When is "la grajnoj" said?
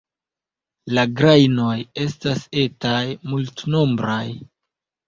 0.97-1.75